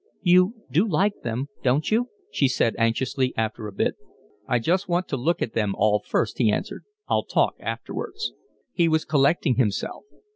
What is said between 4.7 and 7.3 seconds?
want to look at them all first," he answered. "I'll